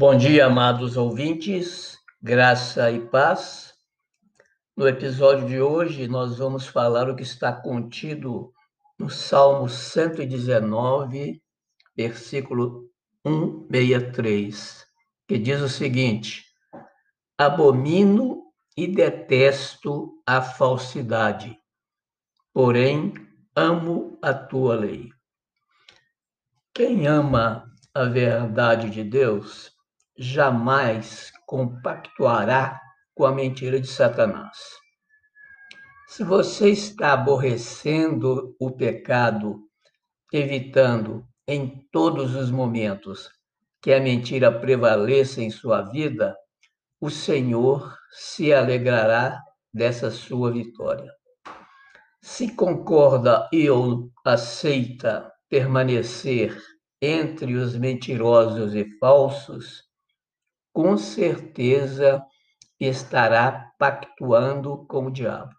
[0.00, 3.74] Bom dia, amados ouvintes, graça e paz.
[4.74, 8.50] No episódio de hoje, nós vamos falar o que está contido
[8.98, 11.42] no Salmo 119,
[11.94, 12.88] versículo
[13.26, 14.86] 163,
[15.28, 16.46] que diz o seguinte:
[17.36, 18.44] Abomino
[18.74, 21.58] e detesto a falsidade,
[22.54, 23.12] porém
[23.54, 25.10] amo a tua lei.
[26.72, 29.78] Quem ama a verdade de Deus
[30.22, 32.78] jamais compactuará
[33.14, 34.58] com a mentira de Satanás.
[36.08, 39.62] Se você está aborrecendo o pecado,
[40.30, 43.30] evitando em todos os momentos
[43.80, 46.36] que a mentira prevaleça em sua vida,
[47.00, 49.40] o Senhor se alegrará
[49.72, 51.10] dessa sua vitória.
[52.20, 56.62] Se concorda e ou aceita permanecer
[57.00, 59.89] entre os mentirosos e falsos,
[60.80, 62.24] com certeza
[62.80, 65.54] estará pactuando com o diabo.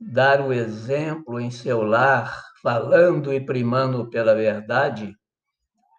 [0.00, 5.16] Dar o exemplo em seu lar, falando e primando pela verdade,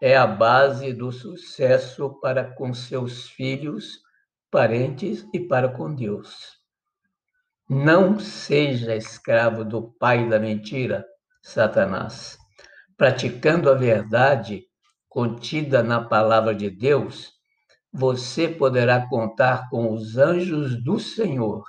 [0.01, 4.01] é a base do sucesso para com seus filhos,
[4.51, 6.59] parentes e para com Deus.
[7.69, 11.05] Não seja escravo do pai da mentira,
[11.41, 12.37] Satanás
[12.97, 14.65] praticando a verdade
[15.07, 17.34] contida na palavra de Deus,
[17.97, 21.63] você poderá contar com os anjos do Senhor,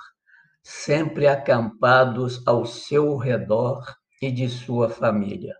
[0.61, 5.55] sempre acampados ao seu redor e de sua família.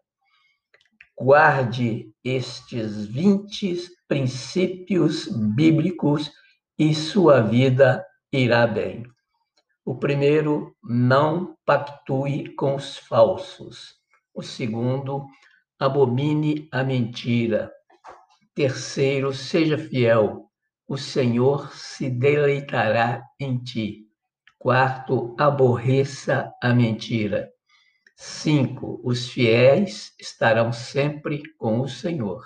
[1.17, 3.79] Guarde estes 20
[4.09, 6.29] princípios bíblicos
[6.77, 9.03] e sua vida irá bem.
[9.85, 13.95] O primeiro, não pactue com os falsos.
[14.33, 15.25] O segundo,
[15.79, 17.71] abomine a mentira.
[18.53, 20.46] Terceiro, seja fiel,
[20.87, 24.07] o Senhor se deleitará em ti.
[24.57, 27.49] Quarto, aborreça a mentira.
[28.15, 32.43] Cinco, os fiéis estarão sempre com o Senhor.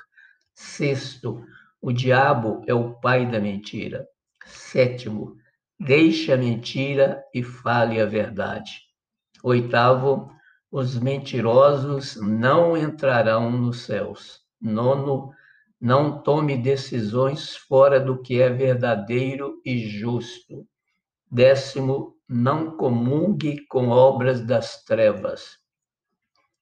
[0.54, 1.46] Sexto,
[1.82, 4.06] o diabo é o pai da mentira.
[4.46, 5.38] Sétimo,
[5.80, 8.82] deixe a mentira e fale a verdade.
[9.44, 10.32] Oitavo,
[10.72, 14.42] os mentirosos não entrarão nos céus.
[14.60, 15.32] Nono,
[15.82, 20.68] não tome decisões fora do que é verdadeiro e justo.
[21.30, 25.58] Décimo, não comungue com obras das trevas.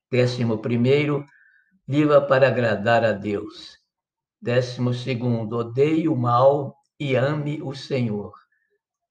[0.10, 1.26] Décimo primeiro,
[1.86, 3.78] viva para agradar a Deus.
[4.42, 8.32] Décimo segundo, odeie o mal e ame o Senhor.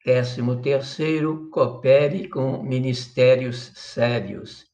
[0.02, 4.67] Décimo terceiro, coopere com ministérios sérios.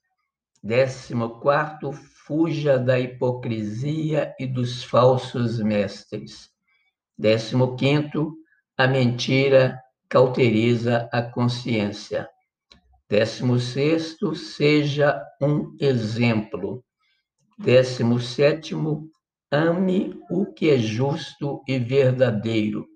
[0.66, 6.48] Décimo quarto, fuja da hipocrisia e dos falsos mestres.
[7.18, 8.34] Décimo quinto,
[8.74, 12.26] a mentira cauteriza a consciência.
[13.06, 16.82] Décimo sexto, seja um exemplo.
[17.58, 19.10] Décimo sétimo,
[19.50, 22.86] ame o que é justo e verdadeiro.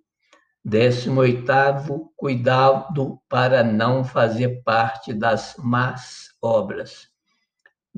[0.65, 7.11] Décimo oitavo, cuidado para não fazer parte das más obras.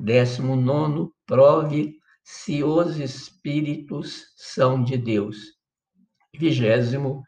[0.03, 5.37] Décimo nono, prove se os espíritos são de Deus.
[6.35, 7.21] Vigésimo,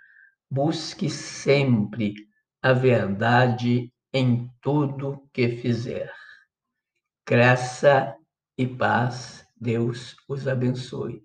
[0.49, 2.15] busque sempre
[2.63, 6.11] a verdade em tudo que fizer.
[7.27, 8.15] Graça
[8.57, 11.23] e paz, Deus os abençoe.